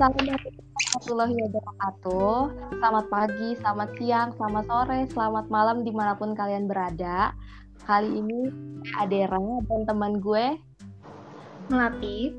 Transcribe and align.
Assalamualaikum 0.00 0.56
warahmatullahi 0.56 1.34
wabarakatuh. 1.44 2.36
Selamat 2.72 3.06
pagi, 3.12 3.48
selamat 3.60 3.88
siang, 4.00 4.28
selamat 4.32 4.64
sore, 4.64 5.00
selamat 5.12 5.46
malam 5.52 5.84
di 5.84 5.92
mana 5.92 6.16
pun 6.16 6.32
kalian 6.32 6.64
berada. 6.64 7.36
Kali 7.84 8.08
ini 8.08 8.48
Adera 8.96 9.36
dan 9.68 9.84
teman 9.84 10.16
gue 10.24 10.56
Melati. 11.68 12.32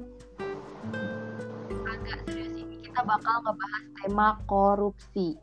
agak 1.85 2.25
serius 2.25 2.49
ini 2.57 2.81
kita 2.81 3.05
bakal 3.05 3.45
ngebahas 3.45 3.83
tema 3.93 4.27
korupsi. 4.49 5.37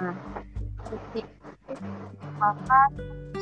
Nah, 0.00 0.16
korupsi 0.80 1.20
merupakan 1.68 2.88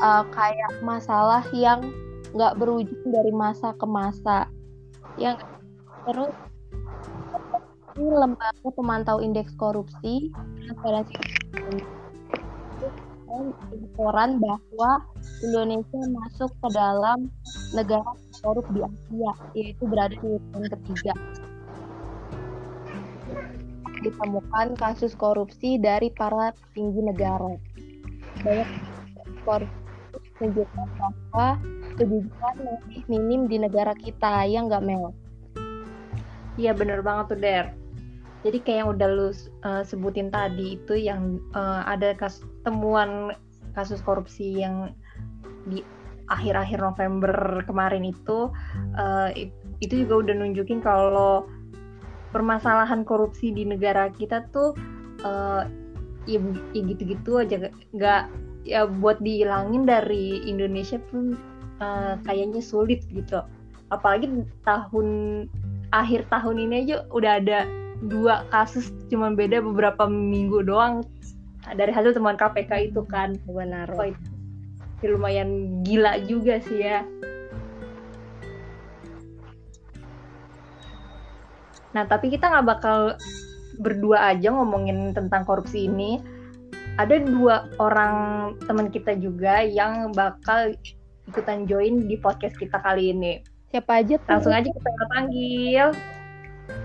uh, 0.02 0.26
kayak 0.34 0.82
masalah 0.82 1.46
yang 1.54 1.94
nggak 2.34 2.58
berujung 2.58 3.06
dari 3.14 3.30
masa 3.30 3.70
ke 3.78 3.86
masa. 3.86 4.50
Yang 5.14 5.46
terus 6.10 6.34
ini 7.94 8.10
lembaga 8.10 8.68
pemantau 8.74 9.22
indeks 9.22 9.54
korupsi 9.54 10.34
transparansi 10.34 11.14
laporan 13.34 14.38
bahwa 14.38 15.02
Indonesia 15.42 16.00
masuk 16.10 16.50
ke 16.62 16.68
dalam 16.74 17.30
negara 17.74 18.14
korup 18.42 18.66
di 18.70 18.80
Asia 18.82 19.32
yaitu 19.58 19.84
berada 19.90 20.14
di 20.14 20.26
urutan 20.26 20.64
ketiga. 20.70 21.14
Ditemukan 24.04 24.78
kasus 24.78 25.16
korupsi 25.18 25.80
dari 25.80 26.12
para 26.14 26.54
petinggi 26.54 27.02
negara. 27.10 27.58
Banyak 28.42 28.68
korupsi 29.42 29.82
menunjukkan 30.38 30.88
bahwa 30.98 31.48
kejujuran 31.98 32.54
lebih 32.58 33.02
minim 33.10 33.40
di 33.50 33.56
negara 33.58 33.94
kita 33.98 34.46
yang 34.46 34.70
nggak 34.70 34.84
mel? 34.84 35.10
Iya 36.54 36.70
bener 36.70 37.02
banget 37.02 37.34
tuh 37.34 37.38
Der. 37.42 37.66
Jadi 38.44 38.60
kayak 38.60 38.78
yang 38.84 38.90
udah 38.92 39.08
lu 39.08 39.28
uh, 39.64 39.80
sebutin 39.82 40.28
tadi 40.28 40.76
itu 40.76 41.00
yang 41.00 41.40
uh, 41.56 41.80
ada 41.88 42.12
kas 42.12 42.44
temuan 42.62 43.32
kasus 43.72 44.04
korupsi 44.04 44.60
yang 44.60 44.92
di 45.64 45.80
akhir-akhir 46.28 46.80
November 46.80 47.64
kemarin 47.64 48.04
itu 48.04 48.52
uh, 49.00 49.28
itu 49.80 50.04
juga 50.04 50.28
udah 50.28 50.34
nunjukin 50.44 50.84
kalau 50.84 51.48
permasalahan 52.36 53.00
korupsi 53.04 53.48
di 53.52 53.64
negara 53.64 54.12
kita 54.12 54.44
tuh 54.52 54.76
uh, 55.24 55.64
ya, 56.28 56.40
ya 56.76 56.82
gitu-gitu 56.84 57.40
aja. 57.40 57.72
Nggak 57.96 58.28
ya 58.64 58.84
buat 58.88 59.20
dihilangin 59.24 59.88
dari 59.88 60.44
Indonesia 60.44 61.00
pun 61.08 61.36
uh, 61.80 62.20
kayaknya 62.28 62.60
sulit 62.60 63.04
gitu. 63.08 63.40
Apalagi 63.88 64.28
tahun 64.68 65.08
akhir 65.96 66.28
tahun 66.28 66.56
ini 66.68 66.74
aja 66.88 66.96
udah 67.14 67.38
ada 67.40 67.68
dua 68.08 68.44
kasus 68.52 68.92
cuman 69.08 69.36
beda 69.36 69.64
beberapa 69.64 70.08
minggu 70.08 70.64
doang. 70.64 71.04
Dari 71.64 71.88
hasil 71.88 72.12
temuan 72.12 72.36
KPK 72.36 72.92
itu 72.92 73.02
kan. 73.08 73.40
Benar. 73.48 73.88
Oh, 73.96 74.04
itu 74.04 75.04
lumayan 75.08 75.80
gila 75.84 76.20
juga 76.24 76.60
sih 76.60 76.84
ya. 76.84 77.04
Nah 81.94 82.04
tapi 82.10 82.28
kita 82.32 82.50
nggak 82.50 82.66
bakal 82.66 83.14
berdua 83.78 84.34
aja 84.34 84.50
ngomongin 84.50 85.14
tentang 85.14 85.46
korupsi 85.46 85.86
ini. 85.86 86.20
Ada 86.94 87.26
dua 87.26 87.66
orang 87.82 88.14
teman 88.70 88.86
kita 88.86 89.18
juga 89.18 89.66
yang 89.66 90.14
bakal 90.14 90.74
ikutan 91.26 91.66
join 91.66 92.06
di 92.06 92.14
podcast 92.20 92.54
kita 92.58 92.78
kali 92.78 93.10
ini. 93.10 93.42
Siapa 93.74 93.98
aja 93.98 94.14
tuh? 94.22 94.30
langsung 94.30 94.54
aja 94.54 94.70
kita 94.70 94.90
panggil 95.10 95.90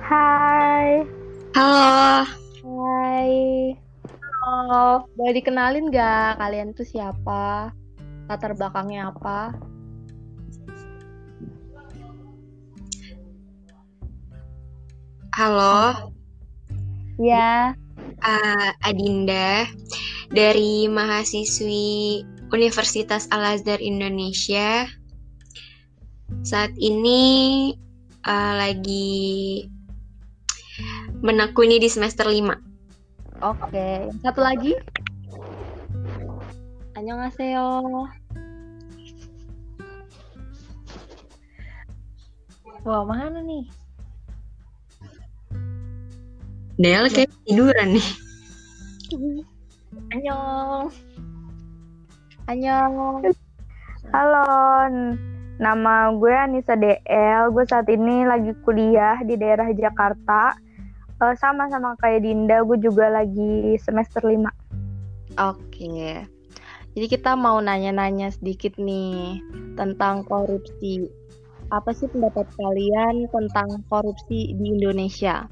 Hai. 0.10 1.06
Halo. 1.54 2.26
Hai. 2.66 3.30
Halo. 4.42 5.06
Boleh 5.14 5.38
dikenalin 5.38 5.94
nggak 5.94 6.42
kalian 6.42 6.74
tuh 6.74 6.82
siapa? 6.82 7.70
Latar 8.26 8.58
belakangnya 8.58 9.14
apa? 9.14 9.54
Halo. 15.38 16.10
Ya. 17.22 17.78
Uh, 18.26 18.70
Adinda 18.82 19.70
dari 20.34 20.90
mahasiswi 20.90 22.26
Universitas 22.50 23.30
Al 23.30 23.62
Azhar 23.62 23.78
Indonesia. 23.78 24.90
Saat 26.42 26.74
ini 26.82 27.70
uh, 28.26 28.54
lagi 28.58 29.70
menekuni 31.20 31.80
di 31.80 31.92
semester 31.92 32.28
5. 32.28 32.56
Oke, 33.44 34.12
satu 34.24 34.40
lagi. 34.44 34.76
Annyeonghaseyo. 36.96 38.08
Wah, 42.84 43.04
mana 43.04 43.44
nih? 43.44 43.68
Del 46.80 47.12
kayak 47.12 47.32
tiduran 47.44 48.00
nih. 48.00 48.08
Annyeong. 50.16 50.88
Annyeong. 52.48 53.28
Halo, 54.10 54.48
nama 55.60 56.16
gue 56.16 56.34
Anissa 56.34 56.80
DL. 56.80 57.52
Gue 57.52 57.68
saat 57.68 57.86
ini 57.92 58.24
lagi 58.24 58.56
kuliah 58.64 59.20
di 59.28 59.36
daerah 59.36 59.68
Jakarta. 59.76 60.56
Uh, 61.20 61.36
sama-sama 61.36 62.00
kayak 62.00 62.24
Dinda, 62.24 62.64
gue 62.64 62.80
juga 62.80 63.12
lagi 63.12 63.76
semester 63.84 64.24
5. 64.24 64.48
Oke. 65.36 66.24
Jadi 66.96 67.06
kita 67.06 67.36
mau 67.36 67.60
nanya-nanya 67.60 68.32
sedikit 68.32 68.80
nih 68.80 69.44
tentang 69.76 70.24
korupsi. 70.26 71.12
Apa 71.70 71.94
sih 71.94 72.10
pendapat 72.10 72.50
kalian 72.58 73.30
tentang 73.30 73.84
korupsi 73.92 74.58
di 74.58 74.66
Indonesia? 74.80 75.46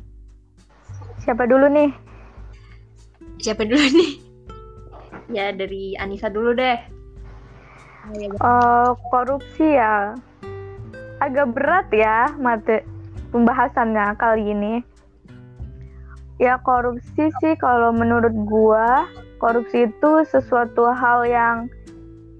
Siapa 1.21 1.45
dulu 1.45 1.67
nih? 1.69 1.91
Siapa 3.43 3.67
dulu 3.67 3.85
nih? 3.85 4.11
Ya 5.29 5.51
dari 5.51 5.93
Anissa 5.99 6.31
dulu 6.31 6.55
deh. 6.55 6.79
Uh, 8.39 8.95
korupsi 9.11 9.75
ya 9.75 10.15
agak 11.19 11.51
berat 11.51 11.87
ya 11.91 12.31
mate 12.39 12.87
pembahasannya 13.35 14.15
kali 14.15 14.55
ini. 14.55 14.73
Ya 16.37 16.61
korupsi 16.61 17.33
sih 17.41 17.53
kalau 17.57 17.89
menurut 17.89 18.33
gua 18.45 19.09
korupsi 19.41 19.89
itu 19.89 20.11
sesuatu 20.29 20.89
hal 20.93 21.25
yang 21.25 21.69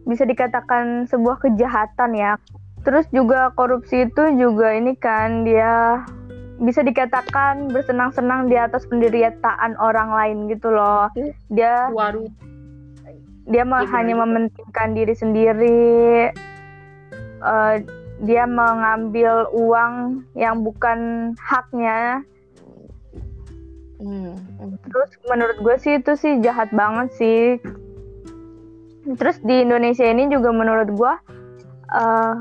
bisa 0.06 0.24
dikatakan 0.24 1.10
sebuah 1.10 1.42
kejahatan 1.42 2.14
ya. 2.14 2.38
Terus 2.86 3.10
juga 3.12 3.52
korupsi 3.58 4.08
itu 4.08 4.24
juga 4.38 4.72
ini 4.72 4.96
kan 4.96 5.44
dia 5.44 6.06
bisa 6.58 6.82
dikatakan 6.82 7.70
bersenang-senang 7.70 8.50
di 8.50 8.58
atas 8.58 8.86
penderitaan 8.90 9.78
orang 9.78 10.10
lain 10.10 10.38
gitu 10.50 10.74
loh. 10.74 11.10
Dia 11.54 11.90
Waduh. 11.94 12.26
dia 13.48 13.64
mah 13.64 13.88
hanya 13.88 14.24
mementingkan 14.24 14.94
diri 14.96 15.14
sendiri. 15.14 16.32
Uh, 17.38 17.80
dia 18.26 18.50
mengambil 18.50 19.46
uang 19.54 20.26
yang 20.34 20.66
bukan 20.66 21.32
haknya. 21.38 22.26
Hmm. 23.98 24.38
Terus 24.86 25.12
menurut 25.26 25.58
gue 25.62 25.76
sih 25.82 25.94
itu 25.98 26.14
sih 26.14 26.34
jahat 26.42 26.70
banget 26.74 27.10
sih. 27.18 27.58
Terus 29.18 29.40
di 29.42 29.64
Indonesia 29.64 30.06
ini 30.06 30.28
juga 30.28 30.52
menurut 30.52 30.90
gue 30.94 31.14
uh, 31.96 32.36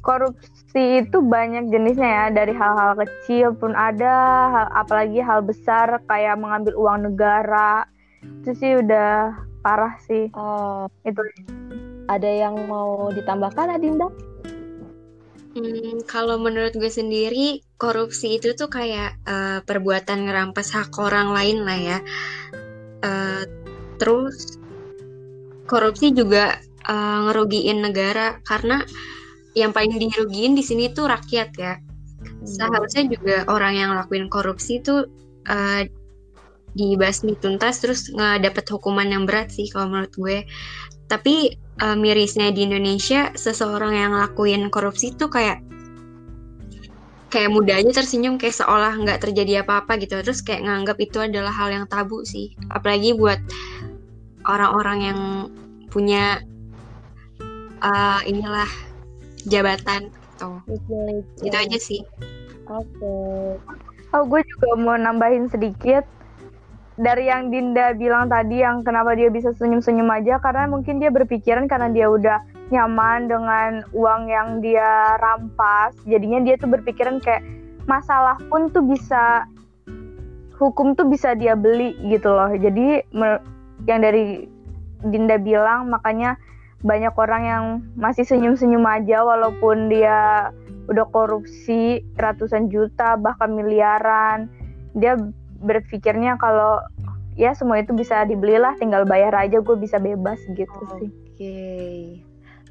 korupsi 0.00 1.04
itu 1.04 1.20
banyak 1.20 1.68
jenisnya 1.68 2.08
ya 2.08 2.26
dari 2.32 2.56
hal-hal 2.56 2.96
kecil 2.96 3.52
pun 3.52 3.76
ada, 3.76 4.16
hal, 4.48 4.66
apalagi 4.72 5.20
hal 5.20 5.44
besar 5.44 6.00
kayak 6.08 6.40
mengambil 6.40 6.72
uang 6.80 7.12
negara 7.12 7.84
itu 8.42 8.50
sih 8.56 8.72
udah 8.80 9.36
parah 9.60 9.94
sih. 10.08 10.32
Oh, 10.34 10.88
itu. 11.04 11.20
Ada 12.08 12.48
yang 12.48 12.56
mau 12.66 13.12
ditambahkan 13.12 13.76
Adinda? 13.76 14.08
Hmm, 15.58 16.06
kalau 16.06 16.38
menurut 16.38 16.70
gue 16.78 16.86
sendiri 16.86 17.58
korupsi 17.74 18.38
itu 18.38 18.54
tuh 18.54 18.70
kayak 18.70 19.18
uh, 19.26 19.58
perbuatan 19.66 20.30
ngerampas 20.30 20.70
hak 20.70 20.94
orang 21.02 21.34
lain 21.34 21.66
lah 21.66 21.78
ya. 21.78 21.98
Uh, 23.02 23.42
terus 23.98 24.58
korupsi 25.66 26.14
juga 26.14 26.62
uh, 26.86 27.18
ngerugiin 27.26 27.82
negara 27.82 28.38
karena 28.46 28.86
yang 29.58 29.74
paling 29.74 29.98
dirugiin 29.98 30.54
di 30.54 30.62
sini 30.62 30.94
tuh 30.94 31.10
rakyat 31.10 31.50
ya. 31.58 31.74
Seharusnya 32.46 33.10
juga 33.10 33.36
orang 33.50 33.74
yang 33.74 33.90
lakuin 33.98 34.30
korupsi 34.30 34.78
tuh 34.78 35.10
uh, 35.50 35.82
dibasmi 36.78 37.34
tuntas 37.42 37.82
terus 37.82 38.06
nggak 38.14 38.46
dapat 38.46 38.64
hukuman 38.70 39.10
yang 39.10 39.26
berat 39.26 39.50
sih 39.50 39.66
kalau 39.66 39.90
menurut 39.90 40.14
gue. 40.14 40.38
Tapi 41.08 41.56
uh, 41.80 41.96
mirisnya 41.96 42.52
di 42.52 42.68
Indonesia 42.68 43.32
seseorang 43.32 43.96
yang 43.96 44.12
lakuin 44.12 44.68
korupsi 44.68 45.16
tuh 45.16 45.32
kayak 45.32 45.64
kayak 47.28 47.52
mudah 47.52 47.76
aja 47.76 47.92
tersenyum 47.92 48.40
kayak 48.40 48.56
seolah 48.56 48.92
nggak 48.96 49.24
terjadi 49.24 49.64
apa-apa 49.64 49.96
gitu. 50.00 50.20
Terus 50.20 50.44
kayak 50.44 50.68
nganggap 50.68 50.96
itu 51.00 51.18
adalah 51.20 51.52
hal 51.52 51.72
yang 51.72 51.88
tabu 51.88 52.24
sih. 52.24 52.52
Apalagi 52.68 53.16
buat 53.16 53.40
orang-orang 54.48 54.98
yang 55.00 55.20
punya 55.88 56.44
uh, 57.80 58.20
inilah 58.28 58.68
jabatan 59.48 60.12
gitu. 60.68 61.24
Itu 61.40 61.56
ya. 61.56 61.64
aja 61.64 61.78
sih. 61.80 62.00
Oke. 62.68 63.12
Oh, 64.12 64.24
gue 64.24 64.40
juga 64.40 64.68
mau 64.80 64.96
nambahin 64.96 65.52
sedikit 65.52 66.04
dari 66.98 67.30
yang 67.30 67.54
Dinda 67.54 67.94
bilang 67.94 68.26
tadi 68.26 68.58
yang 68.58 68.82
kenapa 68.82 69.14
dia 69.14 69.30
bisa 69.30 69.54
senyum-senyum 69.54 70.10
aja 70.10 70.42
karena 70.42 70.66
mungkin 70.66 70.98
dia 70.98 71.14
berpikiran 71.14 71.70
karena 71.70 71.88
dia 71.94 72.10
udah 72.10 72.42
nyaman 72.74 73.30
dengan 73.30 73.70
uang 73.94 74.22
yang 74.26 74.48
dia 74.58 75.14
rampas. 75.22 75.94
Jadinya 76.10 76.42
dia 76.42 76.58
tuh 76.58 76.66
berpikiran 76.66 77.22
kayak 77.22 77.46
masalah 77.86 78.34
pun 78.50 78.68
tuh 78.74 78.82
bisa 78.82 79.46
hukum 80.58 80.98
tuh 80.98 81.06
bisa 81.06 81.38
dia 81.38 81.54
beli 81.54 81.94
gitu 82.10 82.34
loh. 82.34 82.50
Jadi 82.50 83.06
yang 83.86 84.02
dari 84.02 84.50
Dinda 85.06 85.38
bilang 85.38 85.86
makanya 85.94 86.34
banyak 86.82 87.14
orang 87.14 87.42
yang 87.46 87.64
masih 87.94 88.26
senyum-senyum 88.26 88.82
aja 88.82 89.22
walaupun 89.22 89.86
dia 89.86 90.50
udah 90.90 91.06
korupsi 91.14 92.02
ratusan 92.18 92.66
juta 92.72 93.14
bahkan 93.20 93.54
miliaran 93.54 94.50
dia 94.96 95.14
berpikirnya 95.58 96.38
kalau 96.38 96.82
ya 97.38 97.54
semua 97.54 97.82
itu 97.82 97.94
bisa 97.94 98.26
dibelilah 98.26 98.74
tinggal 98.78 99.06
bayar 99.06 99.34
aja 99.34 99.62
gue 99.62 99.76
bisa 99.78 99.98
bebas 100.02 100.38
gitu 100.54 100.80
sih 100.98 101.10
Oke. 101.38 102.18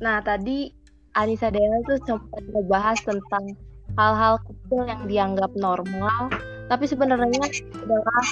Nah, 0.03 0.19
tadi 0.19 0.67
Anissa 1.15 1.47
Dea 1.47 1.79
tuh 1.87 2.03
sempat 2.03 2.43
ngebahas 2.51 2.99
tentang 2.99 3.55
hal-hal 3.95 4.43
kecil 4.43 4.83
yang 4.83 5.01
dianggap 5.07 5.55
normal, 5.55 6.27
tapi 6.67 6.83
sebenarnya 6.83 7.47
adalah 7.79 8.23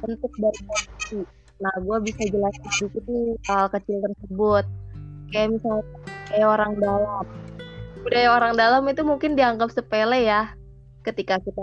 bentuk 0.00 0.32
dari 0.40 0.60
korupsi. 0.64 1.20
Nah, 1.60 1.74
gue 1.84 1.96
bisa 2.00 2.32
jelasin 2.32 2.64
sedikit 2.80 3.04
nih 3.12 3.36
hal 3.44 3.68
kecil 3.68 4.00
tersebut. 4.08 4.64
Kayak 5.36 5.60
misalnya 5.60 5.84
kayak 6.32 6.48
orang 6.48 6.72
dalam. 6.80 7.24
Budaya 8.00 8.28
orang 8.32 8.52
dalam 8.56 8.82
itu 8.88 9.04
mungkin 9.04 9.36
dianggap 9.36 9.68
sepele 9.68 10.24
ya. 10.24 10.56
Ketika 11.04 11.44
kita 11.44 11.60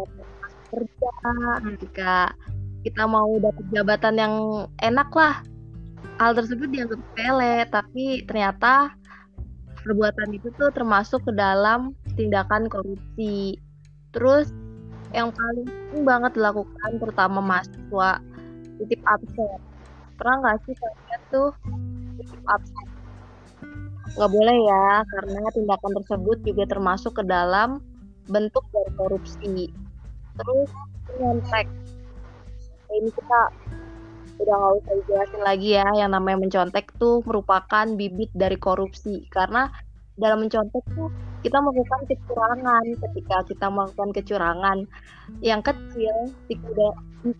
kerja, 0.69 1.11
ketika 1.75 2.13
kita 2.85 3.03
mau 3.09 3.29
dapat 3.41 3.65
jabatan 3.73 4.15
yang 4.15 4.35
enak 4.81 5.09
lah, 5.13 5.41
hal 6.21 6.31
tersebut 6.37 6.69
dianggap 6.69 6.99
sepele, 7.01 7.55
tapi 7.73 8.03
ternyata 8.29 8.93
perbuatan 9.81 10.29
itu 10.33 10.49
tuh 10.57 10.69
termasuk 10.73 11.21
ke 11.25 11.33
dalam 11.33 11.93
tindakan 12.17 12.69
korupsi. 12.69 13.57
Terus 14.13 14.49
yang 15.13 15.31
paling 15.31 15.67
sering 15.67 16.03
banget 16.03 16.31
dilakukan 16.37 16.91
terutama 16.97 17.39
mahasiswa 17.41 18.21
titip 18.81 19.01
absen. 19.05 19.59
Pernah 20.15 20.35
nggak 20.41 20.57
sih 20.65 20.75
kalian 20.77 21.21
tuh 21.29 21.49
titip 22.21 22.43
absen? 22.47 22.85
Nggak 24.15 24.31
boleh 24.31 24.57
ya, 24.63 24.87
karena 25.03 25.41
tindakan 25.51 25.91
tersebut 26.01 26.37
juga 26.47 26.63
termasuk 26.69 27.11
ke 27.19 27.23
dalam 27.27 27.83
bentuk 28.31 28.63
dari 28.71 28.91
korupsi. 28.95 29.84
Terus 30.35 30.69
nyontek. 31.19 31.67
Ini 32.91 33.09
kita 33.11 33.41
udah 34.35 34.55
nggak 34.55 34.73
usah 34.83 34.93
dijelasin 34.99 35.41
lagi 35.47 35.69
ya 35.79 35.87
yang 35.95 36.11
namanya 36.11 36.43
mencontek 36.43 36.91
tuh 36.99 37.23
merupakan 37.23 37.85
bibit 37.95 38.31
dari 38.35 38.59
korupsi. 38.59 39.27
Karena 39.31 39.71
dalam 40.15 40.43
mencontek 40.43 40.83
tuh 40.95 41.09
kita 41.43 41.57
melakukan 41.61 42.01
kecurangan. 42.07 42.83
Ketika 42.99 43.37
kita 43.47 43.67
melakukan 43.71 44.09
kecurangan 44.11 44.77
yang 45.39 45.61
kecil 45.63 46.15
di, 46.51 46.55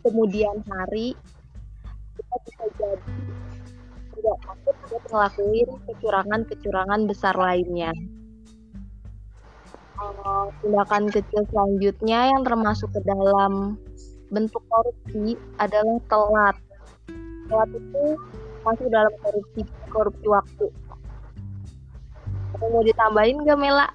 kemudian 0.03 0.63
hari 0.71 1.15
kita 2.15 2.35
bisa 2.47 2.65
jadi 2.79 3.15
tidak 4.15 4.37
takut 4.47 4.75
buat 4.87 5.03
ngelakuin 5.11 5.69
kecurangan-kecurangan 5.91 7.01
besar 7.05 7.35
lainnya 7.35 7.91
Eh, 9.95 10.45
tindakan 10.59 11.07
kecil 11.07 11.41
selanjutnya 11.51 12.35
yang 12.35 12.41
termasuk 12.43 12.91
ke 12.91 12.99
dalam 13.07 13.79
bentuk 14.33 14.59
korupsi 14.67 15.39
adalah 15.61 15.97
telat 16.11 16.55
telat 17.45 17.69
itu 17.71 18.03
masuk 18.65 18.87
dalam 18.91 19.13
korupsi 19.23 19.61
korupsi 19.93 20.25
waktu. 20.27 20.65
Apa 22.57 22.65
mau 22.71 22.83
ditambahin 22.83 23.43
gak 23.47 23.59
Mela? 23.59 23.87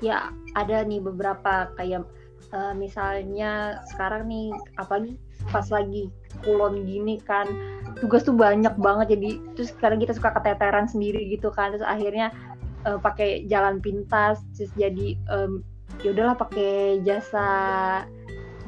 ya 0.00 0.32
ada 0.56 0.82
nih 0.82 0.98
beberapa 0.98 1.68
kayak 1.76 2.08
eh, 2.50 2.74
misalnya 2.74 3.84
sekarang 3.94 4.26
nih 4.26 4.48
apalagi 4.80 5.14
pas 5.52 5.68
lagi 5.68 6.08
kulon 6.44 6.88
gini 6.88 7.20
kan 7.20 7.46
tugas 8.00 8.24
tuh 8.24 8.32
banyak 8.32 8.72
banget 8.80 9.16
jadi 9.16 9.30
terus 9.56 9.70
sekarang 9.76 10.00
kita 10.00 10.16
suka 10.16 10.32
keteteran 10.40 10.88
sendiri 10.88 11.20
gitu 11.28 11.52
kan 11.52 11.76
terus 11.76 11.84
akhirnya 11.84 12.32
eh, 12.86 12.98
pakai 13.00 13.44
jalan 13.50 13.82
pintas 13.82 14.40
terus 14.56 14.72
jadi 14.76 15.16
em, 15.28 15.60
ya 16.00 16.14
udahlah 16.16 16.36
pakai 16.38 17.02
jasa 17.04 17.48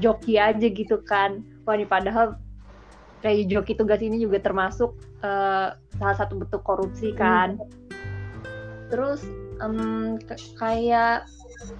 joki 0.00 0.37
aja 0.37 0.67
gitu 0.69 1.00
kan. 1.06 1.44
Wah 1.64 1.79
ini 1.79 1.87
padahal 1.87 2.37
kayak 3.23 3.47
joki 3.49 3.73
tugas 3.79 4.03
ini 4.03 4.19
juga 4.19 4.43
termasuk 4.43 4.93
eh, 5.23 5.69
salah 5.97 6.17
satu 6.19 6.37
bentuk 6.41 6.61
korupsi 6.67 7.14
kan. 7.14 7.56
Terus 8.91 9.25
em, 9.62 10.19
k- 10.20 10.41
kayak 10.61 11.25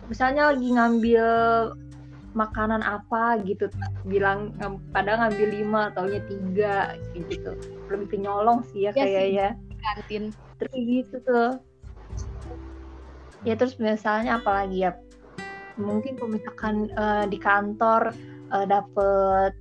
misalnya 0.09 0.55
lagi 0.55 0.69
ngambil 0.73 1.27
makanan 2.33 2.81
apa 2.81 3.37
gitu 3.45 3.69
bilang 4.09 4.57
padahal 4.97 5.29
ngambil 5.29 5.49
lima 5.53 5.83
taunya 5.93 6.21
tiga 6.25 6.97
gitu. 7.13 7.53
Lebih 7.93 8.09
ke 8.09 8.17
nyolong 8.17 8.65
sih 8.73 8.89
ya 8.89 8.97
sih. 8.97 9.05
kayaknya. 9.05 9.59
Kantin. 9.83 10.31
terus 10.63 10.79
gitu 10.87 11.17
tuh 11.27 11.59
ya 13.43 13.55
terus 13.59 13.79
misalnya 13.79 14.39
apalagi 14.39 14.87
ya 14.89 14.95
mungkin 15.81 16.19
kalau 16.21 16.31
misalkan 16.37 16.75
eh, 16.93 17.25
di 17.27 17.39
kantor 17.41 18.13
eh, 18.55 18.67
dapet 18.69 19.53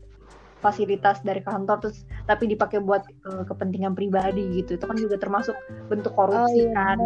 fasilitas 0.62 1.26
dari 1.26 1.42
kantor 1.42 1.82
terus 1.82 2.06
tapi 2.30 2.46
dipakai 2.52 2.84
buat 2.84 3.02
eh, 3.08 3.44
kepentingan 3.48 3.98
pribadi 3.98 4.62
gitu 4.62 4.78
itu 4.78 4.86
kan 4.86 4.98
juga 4.98 5.18
termasuk 5.18 5.58
bentuk 5.90 6.14
korupsi 6.14 6.70
iya, 6.70 6.76
kan 6.78 7.00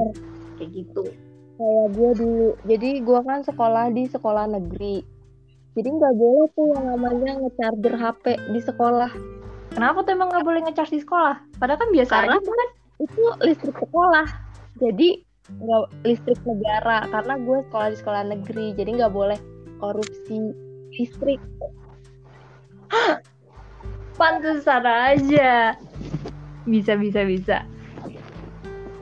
kayak 0.60 0.72
gitu 0.74 1.08
Kayak 1.56 1.88
gue 1.96 2.12
dulu. 2.20 2.50
Jadi 2.68 2.90
gue 3.00 3.20
kan 3.24 3.40
sekolah 3.48 3.86
di 3.96 4.04
sekolah 4.12 4.46
negeri. 4.52 5.00
Jadi 5.76 5.90
nggak 5.92 6.16
boleh 6.16 6.48
tuh 6.56 6.68
yang 6.72 6.86
namanya 6.96 7.32
nge-charger 7.40 7.96
HP 7.96 8.26
di 8.52 8.62
sekolah. 8.64 9.12
kenapa 9.76 10.08
tuh 10.08 10.16
emang 10.16 10.32
nggak 10.32 10.48
boleh 10.48 10.62
ngecharge 10.64 10.96
di 10.96 11.04
sekolah 11.04 11.36
padahal 11.60 11.76
kan 11.76 11.92
biasa 11.92 12.14
Karena 12.16 12.40
aja 12.40 12.48
kan 12.48 12.70
Itu 12.96 13.22
listrik 13.44 13.76
sekolah. 13.76 14.28
Jadi 14.80 15.25
nggak 15.46 15.84
listrik 16.02 16.42
negara 16.44 17.06
karena 17.14 17.34
gue 17.38 17.58
sekolah 17.70 17.88
di 17.94 17.98
sekolah 18.02 18.24
negeri. 18.34 18.66
Jadi 18.74 18.90
nggak 18.98 19.14
boleh 19.14 19.40
korupsi 19.78 20.54
listrik. 20.96 21.42
pantesan 24.16 24.88
aja 24.88 25.76
bisa 26.66 26.96
bisa 26.96 27.22
bisa 27.28 27.58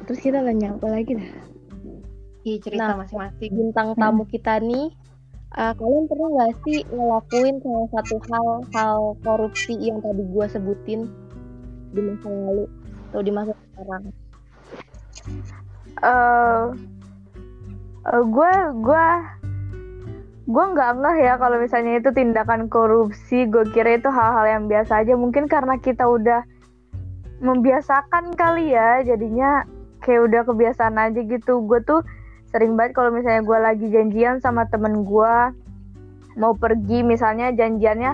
Terus 0.04 0.20
kita 0.20 0.44
nanya 0.44 0.76
apa 0.76 0.88
lagi 0.92 1.16
dah? 1.16 1.32
Iya 2.44 2.58
cerita 2.60 2.92
Nah, 2.92 3.08
masing-masing 3.08 3.52
bintang 3.56 3.96
tamu 3.96 4.28
kita 4.28 4.60
nih 4.60 4.92
eh, 5.56 5.74
kalian 5.80 6.06
pernah 6.12 6.30
nggak 6.36 6.54
sih 6.68 6.84
ngelakuin 6.92 7.56
salah 7.64 7.88
satu 7.96 8.16
hal 8.28 8.48
hal 8.76 9.00
korupsi 9.24 9.80
yang 9.80 10.04
tadi 10.04 10.28
gue 10.28 10.46
sebutin 10.52 11.08
di 11.96 12.02
masa 12.04 12.28
lalu 12.28 12.66
atau 13.14 13.22
di 13.22 13.32
masa 13.32 13.54
sekarang 13.56 14.04
eh 16.04 16.64
eh, 18.12 18.24
gue 18.28 18.54
gue 18.84 19.08
gue 20.44 20.66
nggak 20.76 20.92
ngeh 21.00 21.18
ya 21.24 21.34
kalau 21.40 21.58
misalnya 21.58 22.04
itu 22.04 22.12
tindakan 22.12 22.68
korupsi. 22.68 23.48
Gue 23.48 23.64
kira 23.72 23.96
itu 23.96 24.12
hal-hal 24.12 24.46
yang 24.60 24.64
biasa 24.68 25.08
aja. 25.08 25.16
Mungkin 25.16 25.48
karena 25.48 25.80
kita 25.80 26.04
udah 26.04 26.44
membiasakan 27.40 28.36
kali 28.36 28.76
ya 28.76 29.04
jadinya 29.04 29.64
kayak 30.04 30.28
udah 30.28 30.42
kebiasaan 30.44 31.00
aja 31.00 31.24
gitu. 31.24 31.64
Gue 31.64 31.80
tuh 31.88 32.04
sering 32.54 32.78
banget 32.78 32.94
kalau 32.94 33.10
misalnya 33.10 33.42
gue 33.42 33.60
lagi 33.60 33.88
janjian 33.90 34.38
sama 34.38 34.70
temen 34.70 35.08
gue 35.08 35.36
mau 36.38 36.54
pergi 36.54 37.02
misalnya 37.02 37.50
janjiannya 37.50 38.12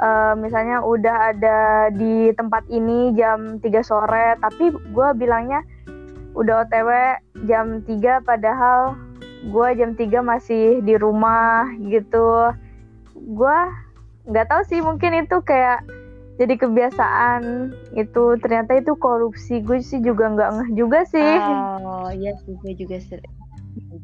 eh, 0.00 0.34
misalnya 0.40 0.80
udah 0.80 1.36
ada 1.36 1.58
di 1.92 2.32
tempat 2.32 2.64
ini 2.72 3.12
jam 3.12 3.60
3 3.60 3.68
sore 3.84 4.40
tapi 4.40 4.72
gue 4.72 5.08
bilangnya 5.20 5.60
udah 6.36 6.68
OTW 6.68 6.90
jam 7.48 7.80
3 7.82 8.20
padahal 8.28 8.94
gue 9.48 9.68
jam 9.80 9.96
3 9.96 10.20
masih 10.20 10.84
di 10.84 10.94
rumah 11.00 11.64
gitu. 11.80 12.52
Gue 13.16 13.58
nggak 14.28 14.46
tahu 14.52 14.62
sih 14.68 14.84
mungkin 14.84 15.24
itu 15.24 15.40
kayak 15.40 15.80
jadi 16.36 16.54
kebiasaan 16.60 17.72
itu. 17.96 18.36
Ternyata 18.44 18.76
itu 18.76 18.92
korupsi. 19.00 19.64
Gue 19.64 19.80
sih 19.80 20.04
juga 20.04 20.28
nggak 20.28 20.50
ngeh 20.60 20.70
juga 20.76 21.08
sih. 21.08 21.34
Oh 21.40 22.12
iya 22.12 22.36
sih 22.44 22.52
gue 22.60 22.72
juga 22.76 23.00
sering 23.00 23.34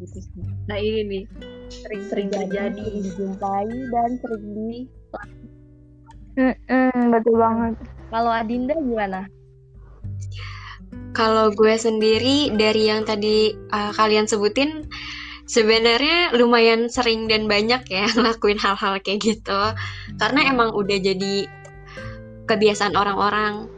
gitu 0.00 0.18
sih. 0.24 0.42
Nah 0.66 0.80
ini 0.80 1.00
nih 1.04 1.22
sering-sering 1.68 2.28
terjadi. 2.32 2.80
sering 2.80 3.04
dijumpai 3.04 3.68
dan 3.92 4.10
sering 4.24 4.46
di 4.56 4.88
Mm-mm, 6.32 7.12
betul 7.12 7.36
banget. 7.36 7.76
kalau 8.08 8.32
Adinda 8.32 8.72
gimana 8.72 9.28
Kalau 11.12 11.52
gue 11.52 11.76
sendiri 11.76 12.52
dari 12.56 12.88
yang 12.88 13.04
tadi 13.04 13.52
uh, 13.52 13.92
kalian 13.92 14.24
sebutin 14.24 14.88
sebenarnya 15.44 16.32
lumayan 16.40 16.88
sering 16.88 17.28
dan 17.28 17.44
banyak 17.44 17.84
ya 17.92 18.08
ngelakuin 18.16 18.56
hal-hal 18.56 18.96
kayak 19.04 19.20
gitu. 19.20 19.60
Karena 20.16 20.48
emang 20.48 20.72
udah 20.72 20.98
jadi 20.98 21.46
kebiasaan 22.48 22.96
orang-orang. 22.96 23.68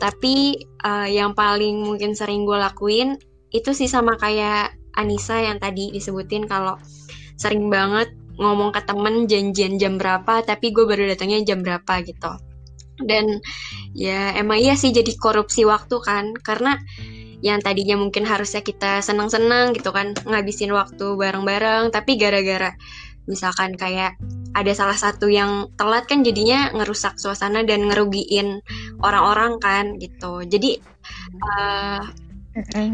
Tapi 0.00 0.66
uh, 0.82 1.06
yang 1.06 1.36
paling 1.36 1.84
mungkin 1.84 2.16
sering 2.16 2.48
gue 2.48 2.56
lakuin 2.56 3.20
itu 3.52 3.70
sih 3.76 3.90
sama 3.90 4.16
kayak 4.16 4.74
Anissa 4.96 5.38
yang 5.38 5.62
tadi 5.62 5.94
disebutin 5.94 6.48
kalau 6.50 6.80
sering 7.38 7.70
banget 7.70 8.10
ngomong 8.40 8.72
ke 8.72 8.80
temen 8.88 9.28
janjian 9.28 9.76
jam 9.76 10.00
berapa 10.00 10.40
tapi 10.40 10.72
gue 10.72 10.88
baru 10.88 11.04
datangnya 11.12 11.44
jam 11.44 11.60
berapa 11.60 12.00
gitu. 12.02 12.49
Dan 13.04 13.40
ya 13.96 14.34
emang 14.36 14.60
iya 14.60 14.74
sih 14.78 14.94
jadi 14.94 15.12
korupsi 15.16 15.64
waktu 15.66 15.96
kan. 16.02 16.34
Karena 16.40 16.78
yang 17.40 17.64
tadinya 17.64 17.96
mungkin 17.96 18.28
harusnya 18.28 18.60
kita 18.60 19.00
senang-senang 19.00 19.72
gitu 19.72 19.90
kan 19.92 20.12
ngabisin 20.28 20.72
waktu 20.72 21.16
bareng-bareng. 21.16 21.92
Tapi 21.92 22.20
gara-gara 22.20 22.76
misalkan 23.28 23.76
kayak 23.78 24.16
ada 24.58 24.72
salah 24.74 24.98
satu 24.98 25.30
yang 25.30 25.70
telat 25.78 26.10
kan 26.10 26.26
jadinya 26.26 26.74
ngerusak 26.74 27.14
suasana 27.16 27.62
dan 27.62 27.86
ngerugiin 27.86 28.60
orang-orang 29.00 29.56
kan 29.62 29.96
gitu. 30.02 30.42
Jadi 30.44 30.80
uh, 31.44 32.02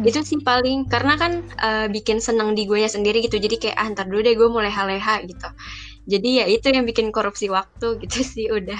itu 0.04 0.20
sih 0.22 0.38
paling. 0.44 0.86
Karena 0.86 1.16
kan 1.16 1.42
uh, 1.58 1.86
bikin 1.88 2.20
senang 2.20 2.52
di 2.52 2.68
gue 2.68 2.84
sendiri 2.86 3.24
gitu. 3.24 3.40
Jadi 3.40 3.56
kayak 3.56 3.76
ah 3.76 3.88
ntar 3.90 4.06
dulu 4.06 4.20
deh 4.22 4.36
gue 4.36 4.48
mulai 4.48 4.70
leha 4.70 5.24
gitu. 5.24 5.48
Jadi 6.06 6.28
ya 6.38 6.46
itu 6.46 6.70
yang 6.70 6.86
bikin 6.86 7.10
korupsi 7.10 7.50
waktu 7.50 7.98
gitu 8.06 8.22
sih 8.32 8.46
udah 8.52 8.78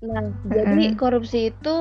Nah, 0.00 0.24
jadi 0.48 0.96
korupsi 0.96 1.52
itu 1.52 1.74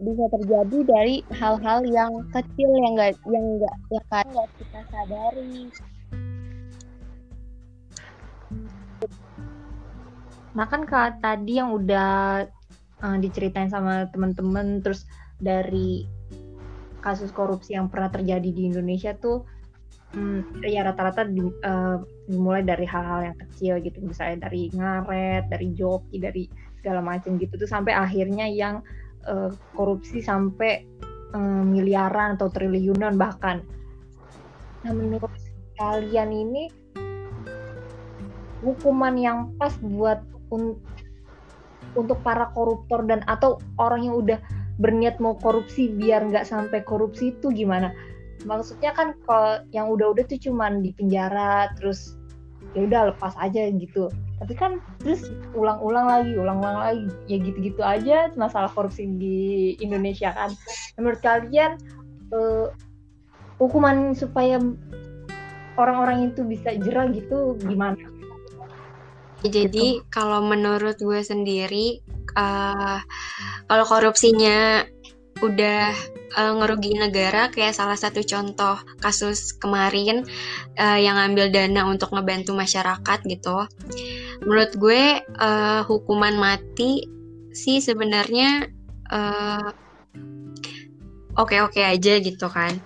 bisa 0.00 0.24
terjadi 0.32 0.78
dari 0.88 1.20
hal-hal 1.36 1.84
yang 1.84 2.24
kecil 2.32 2.72
yang 2.80 2.96
enggak 2.96 3.12
yang 3.28 3.44
enggak 3.44 3.74
yang 3.92 4.06
kan 4.08 4.26
nggak 4.32 4.48
kita 4.56 4.80
sadari. 4.88 5.56
Nah 10.56 10.66
kan 10.66 10.82
kak 10.88 11.20
tadi 11.20 11.60
yang 11.60 11.76
udah 11.76 12.48
eh, 13.04 13.16
diceritain 13.20 13.68
sama 13.68 14.08
temen-temen 14.08 14.80
terus 14.80 15.04
dari 15.36 16.08
kasus 17.04 17.28
korupsi 17.32 17.76
yang 17.76 17.92
pernah 17.92 18.08
terjadi 18.08 18.48
di 18.48 18.72
Indonesia 18.72 19.12
tuh 19.16 19.44
hmm, 20.14 20.62
ya 20.66 20.82
rata-rata 20.86 21.26
di- 21.26 21.58
eh, 21.62 21.96
dimulai 22.30 22.62
dari 22.62 22.86
hal-hal 22.86 23.32
yang 23.32 23.36
kecil 23.38 23.78
gitu 23.82 23.98
misalnya 24.02 24.50
dari 24.50 24.70
ngaret, 24.74 25.50
dari 25.50 25.74
joki, 25.74 26.16
dari 26.22 26.46
segala 26.80 27.02
macam 27.02 27.36
gitu 27.36 27.60
tuh 27.60 27.70
sampai 27.70 27.92
akhirnya 27.94 28.46
yang 28.50 28.82
eh, 29.26 29.50
korupsi 29.74 30.22
sampai 30.22 30.72
eh, 31.34 31.62
miliaran 31.66 32.38
atau 32.38 32.48
triliunan 32.50 33.14
bahkan. 33.18 33.62
Nah 34.86 34.92
menurut 34.96 35.30
kalian 35.76 36.30
ini 36.32 36.68
hukuman 38.60 39.16
yang 39.16 39.38
pas 39.56 39.72
buat 39.80 40.20
un- 40.52 40.80
untuk 41.96 42.22
para 42.22 42.52
koruptor 42.54 43.02
dan 43.08 43.24
atau 43.26 43.58
orang 43.80 44.06
yang 44.06 44.16
udah 44.20 44.38
berniat 44.80 45.20
mau 45.20 45.36
korupsi 45.36 45.92
biar 45.92 46.28
nggak 46.28 46.48
sampai 46.48 46.80
korupsi 46.84 47.36
itu 47.36 47.52
gimana? 47.52 47.92
Maksudnya 48.48 48.96
kan 48.96 49.12
kalau 49.28 49.60
yang 49.74 49.92
udah-udah 49.92 50.24
tuh 50.24 50.40
cuman 50.40 50.80
di 50.80 50.96
penjara 50.96 51.68
terus 51.76 52.16
ya 52.72 52.86
udah 52.86 53.00
lepas 53.14 53.34
aja 53.36 53.68
gitu. 53.74 54.08
Tapi 54.40 54.54
kan 54.56 54.80
terus 55.02 55.28
ulang-ulang 55.52 56.06
lagi, 56.08 56.32
ulang-ulang 56.38 56.78
lagi 56.80 57.08
ya 57.28 57.36
gitu-gitu 57.40 57.82
aja 57.84 58.32
masalah 58.38 58.70
korupsi 58.72 59.04
di 59.04 59.74
Indonesia 59.82 60.32
kan. 60.32 60.54
Menurut 60.96 61.20
kalian 61.20 61.76
eh, 62.32 62.66
hukuman 63.60 64.16
supaya 64.16 64.56
orang-orang 65.76 66.32
itu 66.32 66.44
bisa 66.46 66.72
jerah 66.80 67.10
gitu 67.12 67.58
gimana? 67.60 68.00
Jadi 69.40 70.04
kalau 70.12 70.44
menurut 70.44 71.00
gue 71.00 71.20
sendiri, 71.24 72.00
eh, 72.36 72.98
kalau 73.68 73.84
korupsinya 73.88 74.84
udah 75.40 75.92
eh, 76.36 76.52
ngerugiin 76.56 77.00
negara, 77.00 77.48
kayak 77.48 77.76
salah 77.76 77.96
satu 77.96 78.20
contoh 78.24 78.76
kasus 79.00 79.56
kemarin 79.56 80.24
eh, 80.76 80.98
yang 81.00 81.16
ngambil 81.16 81.52
dana 81.52 81.88
untuk 81.88 82.12
ngebantu 82.12 82.52
masyarakat 82.52 83.18
gitu. 83.26 83.66
Menurut 84.44 84.72
gue 84.76 85.02
eh, 85.24 85.80
hukuman 85.88 86.36
mati 86.36 87.04
sih 87.50 87.82
sebenarnya 87.82 88.70
oke-oke 91.34 91.82
aja 91.82 92.22
gitu 92.22 92.46
kan. 92.46 92.78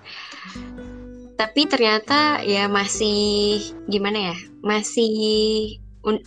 Tapi 1.37 1.61
ternyata 1.69 2.41
ya 2.41 2.65
masih 2.65 3.61
gimana 3.85 4.33
ya? 4.33 4.37
Masih 4.65 5.13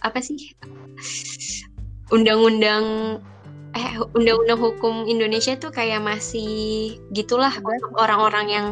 apa 0.07 0.23
sih 0.23 0.55
undang-undang 2.15 3.19
eh 3.79 3.95
undang-undang 4.19 4.59
hukum 4.59 5.07
Indonesia 5.07 5.55
tuh 5.55 5.71
kayak 5.71 6.03
masih 6.03 6.51
gitulah 7.15 7.55
untuk 7.63 7.95
orang-orang 7.95 8.47
yang 8.51 8.67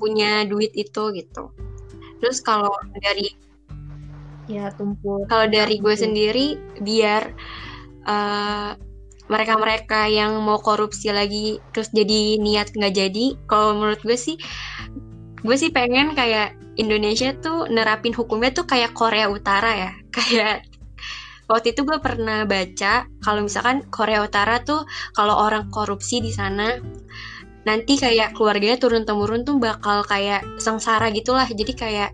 punya 0.00 0.48
duit 0.48 0.72
itu 0.72 1.12
gitu. 1.12 1.52
Terus 2.24 2.40
kalau 2.40 2.72
dari 3.04 3.28
Ya 4.50 4.72
tumpul. 4.74 5.28
kalau 5.30 5.46
dari 5.46 5.78
gue 5.78 5.94
sendiri 5.94 6.58
biar 6.82 7.22
eh, 8.08 8.70
mereka-mereka 9.30 10.10
yang 10.10 10.42
mau 10.42 10.58
korupsi 10.58 11.14
lagi 11.14 11.62
terus 11.70 11.94
jadi 11.94 12.34
niat 12.42 12.74
nggak 12.74 12.94
jadi, 12.98 13.26
kalau 13.46 13.78
menurut 13.78 14.02
gue 14.02 14.18
sih 14.18 14.34
gue 15.46 15.56
sih 15.56 15.70
pengen 15.70 16.18
kayak 16.18 16.58
Indonesia 16.82 17.30
tuh 17.38 17.70
nerapin 17.70 18.10
hukumnya 18.10 18.50
tuh 18.50 18.66
kayak 18.66 18.90
Korea 18.96 19.30
Utara 19.30 19.70
ya, 19.70 19.92
kayak 20.16 20.66
waktu 21.50 21.74
itu 21.74 21.82
gue 21.82 21.98
pernah 21.98 22.46
baca 22.46 23.10
kalau 23.18 23.40
misalkan 23.42 23.82
Korea 23.90 24.22
Utara 24.22 24.62
tuh 24.62 24.86
kalau 25.18 25.34
orang 25.34 25.66
korupsi 25.74 26.22
di 26.22 26.30
sana 26.30 26.78
nanti 27.66 27.98
kayak 27.98 28.32
keluarganya 28.38 28.78
turun 28.78 29.02
temurun 29.02 29.42
tuh 29.42 29.58
bakal 29.58 30.06
kayak 30.06 30.46
sengsara 30.62 31.10
gitulah 31.10 31.44
jadi 31.50 31.72
kayak 31.74 32.10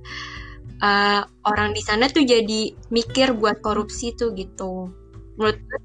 eh, 0.81 1.21
orang 1.45 1.71
di 1.77 1.83
sana 1.85 2.09
tuh 2.09 2.25
jadi 2.25 2.73
mikir 2.89 3.37
buat 3.37 3.61
korupsi 3.61 4.17
tuh 4.17 4.33
gitu 4.33 4.89
menurut 5.37 5.61
gue 5.61 5.81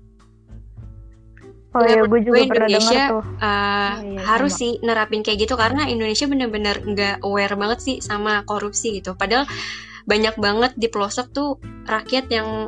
Oh 1.71 1.87
Ya, 1.87 2.03
gue 2.03 2.19
juga 2.19 2.43
gue 2.43 2.51
pernah 2.51 2.67
Indonesia, 2.67 2.91
dengar 2.91 3.11
tuh. 3.15 3.23
Oh, 3.23 3.95
iya, 4.03 4.19
harus 4.27 4.51
sama. 4.51 4.59
sih 4.59 4.71
nerapin 4.83 5.23
kayak 5.23 5.39
gitu 5.47 5.55
karena 5.55 5.87
Indonesia 5.87 6.27
bener-bener 6.27 6.75
nggak 6.83 7.15
aware 7.23 7.55
banget 7.55 7.79
sih 7.79 7.97
sama 8.03 8.43
korupsi 8.43 8.99
gitu 8.99 9.15
padahal 9.15 9.47
banyak 10.03 10.35
banget 10.35 10.71
di 10.75 10.91
pelosok 10.91 11.31
tuh 11.31 11.49
rakyat 11.87 12.27
yang 12.27 12.67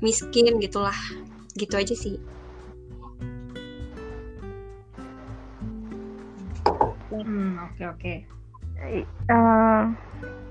miskin 0.00 0.56
gitulah 0.60 0.96
gitu 1.56 1.76
aja 1.76 1.94
sih 1.96 2.16
Hmm, 7.10 7.58
oke 7.58 7.82
oke. 7.90 8.14
I- 8.86 9.10
eh, 9.10 9.80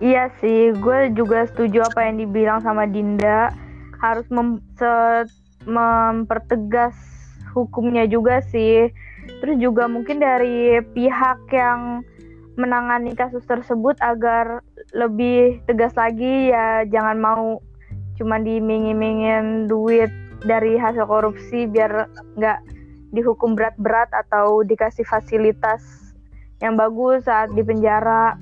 iya 0.03 0.27
sih, 0.43 0.75
gue 0.75 0.99
juga 1.15 1.47
setuju 1.47 1.87
apa 1.87 2.03
yang 2.03 2.19
dibilang 2.19 2.59
sama 2.61 2.83
Dinda. 2.83 3.55
Harus 4.03 4.27
mem- 4.27 4.59
mempertegas 5.63 6.95
hukumnya 7.55 8.03
juga 8.11 8.43
sih. 8.51 8.91
Terus 9.39 9.55
juga 9.59 9.87
mungkin 9.87 10.19
dari 10.19 10.83
pihak 10.93 11.47
yang 11.51 12.03
menangani 12.59 13.15
kasus 13.15 13.47
tersebut 13.47 13.95
agar 14.03 14.59
lebih 14.91 15.63
tegas 15.63 15.95
lagi 15.95 16.51
ya 16.51 16.83
jangan 16.91 17.15
mau 17.15 17.63
cuma 18.19 18.35
diiming-imingin 18.43 19.71
duit 19.71 20.11
dari 20.43 20.75
hasil 20.75 21.07
korupsi 21.07 21.65
biar 21.71 22.11
nggak 22.35 22.59
dihukum 23.15 23.57
berat-berat 23.57 24.11
atau 24.11 24.61
dikasih 24.61 25.07
fasilitas 25.07 26.11
yang 26.59 26.75
bagus 26.75 27.25
saat 27.25 27.49
di 27.55 27.63
penjara. 27.63 28.35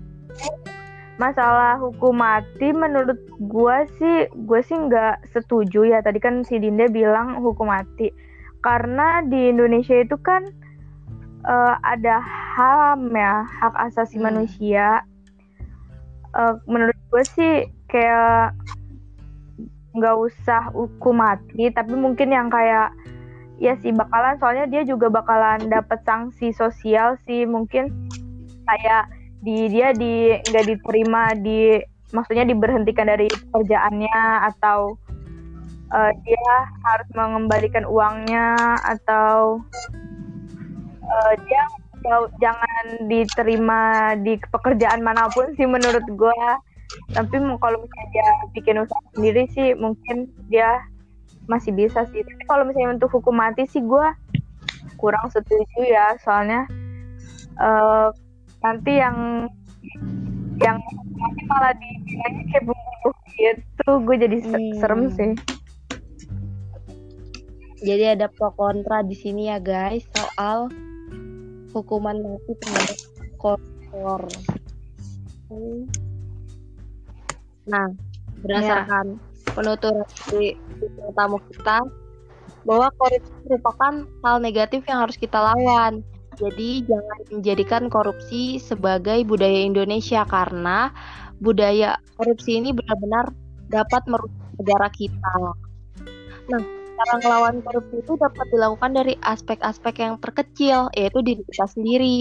Masalah 1.18 1.82
hukum 1.82 2.22
mati 2.22 2.70
menurut 2.70 3.18
gue 3.42 3.78
sih 3.98 4.18
gue 4.46 4.62
sih 4.62 4.78
nggak 4.78 5.34
setuju 5.34 5.98
ya 5.98 6.00
tadi 6.02 6.22
kan 6.22 6.46
si 6.46 6.62
Dinda 6.62 6.86
bilang 6.90 7.42
hukum 7.42 7.74
mati 7.74 8.14
karena 8.62 9.26
di 9.26 9.50
Indonesia 9.50 9.98
itu 9.98 10.14
kan 10.22 10.46
eh, 11.42 11.76
ada 11.82 12.22
HAM 12.22 13.14
ya 13.14 13.46
hak 13.46 13.74
asasi 13.90 14.22
Hmm. 14.22 14.30
manusia. 14.30 15.02
Eh, 16.38 16.54
menurut 16.70 16.98
gue 17.10 17.24
sih 17.34 17.54
kayak 17.90 18.54
nggak 19.98 20.16
usah 20.18 20.70
hukum 20.72 21.18
mati 21.20 21.74
tapi 21.74 21.98
mungkin 21.98 22.30
yang 22.30 22.48
kayak 22.54 22.94
ya 23.58 23.74
sih 23.82 23.92
bakalan. 23.92 24.38
Soalnya 24.38 24.70
dia 24.70 24.82
juga 24.86 25.10
bakalan 25.10 25.66
dapat 25.68 26.02
sanksi 26.06 26.54
sosial 26.54 27.18
sih. 27.26 27.44
Mungkin 27.44 27.90
kayak 28.70 29.10
di 29.42 29.70
dia 29.70 29.94
di 29.94 30.38
nggak 30.38 30.66
diterima 30.66 31.34
di 31.38 31.82
maksudnya 32.16 32.48
diberhentikan 32.48 33.10
dari 33.10 33.28
pekerjaannya 33.28 34.22
atau 34.54 34.96
uh, 35.92 36.12
dia 36.24 36.50
harus 36.84 37.10
mengembalikan 37.16 37.84
uangnya 37.84 38.56
atau 38.86 39.60
uh, 41.04 41.34
dia 41.48 41.64
jangan 42.40 42.86
diterima 43.12 44.16
di 44.24 44.40
pekerjaan 44.40 45.04
mana 45.04 45.28
pun 45.34 45.52
sih 45.60 45.68
menurut 45.68 46.06
gue 46.08 46.42
tapi 47.12 47.36
kalau 47.40 47.78
misalnya 47.84 48.08
dia 48.14 48.30
bikin 48.56 48.76
usaha 48.84 49.04
sendiri 49.16 49.44
sih 49.52 49.76
mungkin 49.76 50.32
dia 50.48 50.82
masih 51.48 51.72
bisa 51.74 52.04
sih. 52.12 52.22
Tapi 52.24 52.44
kalau 52.46 52.68
misalnya 52.68 53.00
untuk 53.00 53.12
hukum 53.12 53.36
mati 53.36 53.68
sih 53.68 53.84
gue 53.84 54.08
kurang 55.00 55.28
setuju 55.32 55.82
ya. 55.84 56.16
Soalnya 56.22 56.68
uh, 57.60 58.12
nanti 58.64 59.00
yang 59.00 59.48
yang 60.58 60.78
nanti 61.18 61.42
malah 61.48 61.74
dibilangnya 61.76 62.44
kayak 62.52 62.64
bumbu 62.68 63.10
gitu. 63.36 63.90
Gue 64.04 64.16
jadi 64.20 64.38
hmm. 64.44 64.78
serem 64.80 65.02
sih. 65.12 65.32
Jadi 67.78 68.04
ada 68.18 68.26
pro 68.28 68.52
kontra 68.58 69.06
di 69.06 69.14
sini 69.14 69.54
ya 69.54 69.62
guys 69.62 70.02
soal 70.10 70.68
hukuman 71.72 72.18
mati 72.26 72.54
terhadap 72.58 72.98
koruptor. 73.38 74.22
Nah, 77.68 77.92
berdasarkan 78.42 79.06
ya. 79.20 79.52
penuturan 79.52 80.08
dari 80.32 80.56
tamu 81.16 81.38
kita 81.52 81.84
bahwa 82.68 82.88
korupsi 83.00 83.32
merupakan 83.48 83.94
hal 84.24 84.38
negatif 84.44 84.84
yang 84.88 85.08
harus 85.08 85.16
kita 85.20 85.40
lawan. 85.40 86.04
Jadi 86.38 86.86
jangan 86.86 87.20
menjadikan 87.34 87.84
korupsi 87.90 88.62
sebagai 88.62 89.26
budaya 89.26 89.66
Indonesia 89.66 90.22
karena 90.28 90.94
budaya 91.42 91.98
korupsi 92.20 92.62
ini 92.62 92.76
benar-benar 92.76 93.34
dapat 93.74 94.06
merusak 94.06 94.48
negara 94.62 94.88
kita. 94.94 95.34
Nah, 96.48 96.62
cara 96.98 97.14
melawan 97.26 97.56
korupsi 97.66 98.06
itu 98.06 98.14
dapat 98.22 98.46
dilakukan 98.54 98.92
dari 98.94 99.14
aspek-aspek 99.26 99.96
yang 100.02 100.16
terkecil, 100.22 100.94
yaitu 100.94 101.20
diri 101.26 101.42
kita 101.54 101.66
sendiri. 101.74 102.18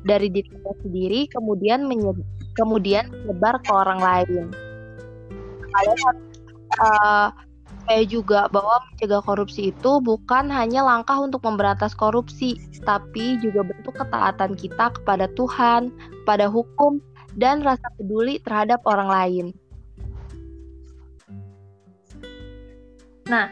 Dari 0.00 0.32
diri 0.32 0.48
kita 0.48 0.72
sendiri, 0.80 1.20
kemudian 1.28 1.84
menye 1.84 2.24
kemudian 2.56 3.06
menyebar 3.12 3.60
ke 3.62 3.70
orang 3.70 4.00
lain. 4.00 4.48
Uh, 6.80 7.28
saya 7.90 8.06
juga 8.06 8.46
bahwa 8.54 8.78
mencegah 8.90 9.22
korupsi 9.24 9.74
itu 9.74 9.92
bukan 9.98 10.46
hanya 10.52 10.86
langkah 10.86 11.18
untuk 11.18 11.42
memberantas 11.42 11.90
korupsi, 11.96 12.54
tapi 12.86 13.40
juga 13.42 13.66
bentuk 13.66 13.98
ketaatan 13.98 14.54
kita 14.54 14.94
kepada 14.94 15.26
Tuhan, 15.34 15.90
kepada 16.22 16.46
hukum, 16.46 17.02
dan 17.34 17.66
rasa 17.66 17.86
peduli 17.98 18.38
terhadap 18.46 18.78
orang 18.86 19.10
lain. 19.10 19.46
Nah, 23.30 23.50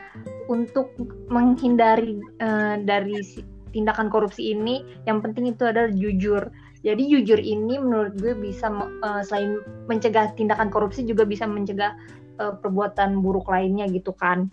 untuk 0.50 0.90
menghindari 1.30 2.18
uh, 2.42 2.78
dari 2.82 3.22
tindakan 3.70 4.10
korupsi 4.10 4.54
ini, 4.54 4.82
yang 5.06 5.22
penting 5.22 5.54
itu 5.54 5.62
adalah 5.66 5.90
jujur. 5.94 6.50
Jadi 6.88 7.04
jujur 7.04 7.36
ini 7.36 7.76
menurut 7.76 8.16
gue 8.16 8.32
bisa 8.32 8.72
uh, 8.72 9.20
selain 9.20 9.60
mencegah 9.92 10.32
tindakan 10.40 10.72
korupsi 10.72 11.04
juga 11.04 11.28
bisa 11.28 11.44
mencegah 11.44 11.92
uh, 12.40 12.56
perbuatan 12.56 13.20
buruk 13.20 13.44
lainnya 13.52 13.84
gitu 13.92 14.16
kan. 14.16 14.48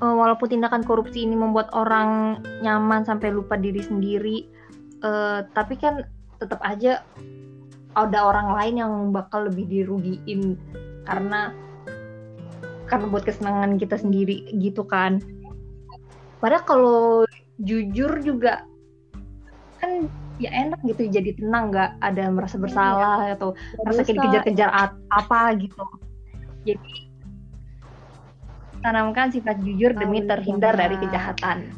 Uh, 0.00 0.16
walaupun 0.16 0.48
tindakan 0.48 0.80
korupsi 0.80 1.28
ini 1.28 1.36
membuat 1.36 1.68
orang 1.76 2.40
nyaman 2.64 3.04
sampai 3.04 3.36
lupa 3.36 3.60
diri 3.60 3.84
sendiri, 3.84 4.48
uh, 5.04 5.44
tapi 5.52 5.76
kan 5.76 6.08
tetap 6.40 6.64
aja 6.64 7.04
ada 7.92 8.18
orang 8.24 8.56
lain 8.56 8.74
yang 8.80 8.92
bakal 9.12 9.44
lebih 9.44 9.68
dirugiin 9.68 10.56
karena 11.04 11.52
karena 12.88 13.06
buat 13.12 13.28
kesenangan 13.28 13.76
kita 13.76 14.00
sendiri 14.00 14.56
gitu 14.56 14.88
kan. 14.88 15.20
Padahal 16.40 16.64
kalau 16.64 17.02
jujur 17.60 18.08
juga 18.24 18.64
ya 20.40 20.50
enak 20.52 20.80
gitu 20.88 21.08
jadi 21.10 21.36
tenang 21.36 21.74
nggak 21.74 21.90
ada 22.00 22.24
merasa 22.32 22.56
iya. 22.56 22.62
bersalah 22.64 23.18
iya. 23.28 23.34
atau 23.36 23.48
merasa 23.84 24.00
kayak 24.04 24.16
dikejar-kejar 24.16 24.70
apa 25.12 25.40
gitu 25.60 25.84
jadi 26.62 26.92
tanamkan 28.82 29.30
sifat 29.30 29.62
jujur 29.62 29.94
demi 29.94 30.24
terhindar 30.26 30.74
dari 30.74 30.98
kejahatan 30.98 31.70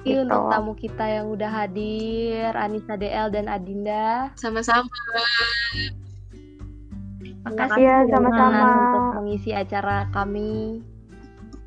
Ini 0.00 0.16
gitu. 0.16 0.24
untuk 0.24 0.42
tamu 0.48 0.72
kita 0.80 1.04
yang 1.04 1.28
udah 1.28 1.50
hadir, 1.52 2.56
Anissa 2.56 2.96
DL 2.96 3.28
dan 3.28 3.52
Adinda. 3.52 4.32
Sama-sama. 4.32 4.88
Makasih 7.44 7.84
ya 7.84 7.98
sama-sama 8.08 8.64
untuk 8.80 9.04
mengisi 9.20 9.52
acara 9.52 10.08
kami. 10.08 10.80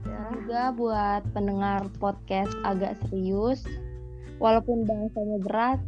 Ya. 0.02 0.22
Juga 0.34 0.62
buat 0.74 1.22
pendengar 1.38 1.94
podcast 2.02 2.50
agak 2.66 2.98
serius, 3.06 3.62
walaupun 4.42 4.82
bahasanya 4.90 5.38
berat, 5.46 5.80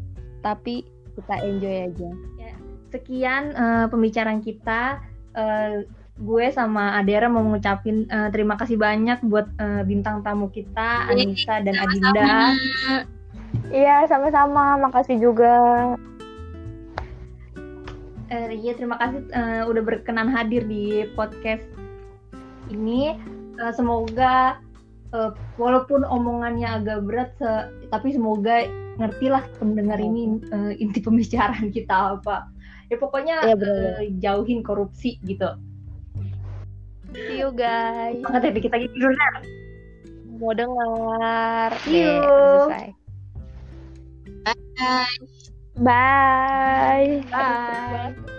tapi 0.46 0.86
kita 1.18 1.42
enjoy 1.42 1.90
aja. 1.90 2.10
Ya, 2.38 2.54
sekian 2.94 3.58
uh, 3.58 3.90
pembicaraan 3.90 4.46
kita. 4.46 5.02
Uh, 5.34 5.82
gue 6.16 6.46
sama 6.54 6.96
Adera 6.96 7.28
mau 7.28 7.44
ngucapin 7.44 8.08
uh, 8.08 8.32
terima 8.32 8.56
kasih 8.56 8.80
banyak 8.80 9.20
buat 9.28 9.52
uh, 9.60 9.84
bintang 9.84 10.24
tamu 10.24 10.48
kita 10.48 11.12
Anissa 11.12 11.60
dan 11.66 11.76
Adinda. 11.76 12.56
Iya, 13.74 14.06
sama-sama. 14.06 14.78
Makasih 14.78 15.18
juga. 15.18 15.56
Uh, 18.30 18.52
iya, 18.54 18.78
terima 18.78 19.02
kasih 19.02 19.26
uh, 19.34 19.66
udah 19.66 19.82
berkenan 19.82 20.30
hadir 20.30 20.62
di 20.70 21.10
podcast 21.18 21.66
ini. 22.70 23.18
Uh, 23.56 23.72
semoga 23.72 24.60
uh, 25.16 25.32
walaupun 25.56 26.04
omongannya 26.04 26.84
agak 26.84 27.08
berat, 27.08 27.32
se 27.40 27.72
tapi 27.88 28.12
semoga 28.12 28.68
ngertilah 29.00 29.48
pendengar 29.56 30.00
ini 30.04 30.44
uh, 30.52 30.76
inti 30.76 31.00
pembicaraan 31.00 31.72
kita 31.72 32.20
apa. 32.20 32.52
Ya 32.92 33.00
pokoknya 33.00 33.36
ya, 33.48 33.56
uh, 33.56 34.04
jauhin 34.20 34.60
korupsi 34.62 35.18
gitu. 35.24 35.56
See 37.16 37.40
you 37.40 37.56
guys. 37.56 38.20
Banget 38.28 38.52
ya 38.52 38.60
kita 38.60 38.76
gitu 38.84 39.08
mau 40.36 40.52
dengar. 40.52 41.72
See 41.88 42.04
you. 42.04 42.68
Bye. 42.68 42.94
Bye. 45.80 47.24
Bye 47.32 48.35